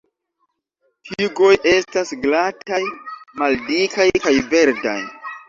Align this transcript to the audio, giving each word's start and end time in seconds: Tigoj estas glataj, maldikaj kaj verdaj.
Tigoj 1.09 1.51
estas 1.73 2.13
glataj, 2.23 2.81
maldikaj 3.43 4.09
kaj 4.27 4.35
verdaj. 4.57 4.99